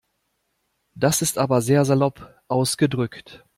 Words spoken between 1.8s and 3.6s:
salopp ausgedrückt.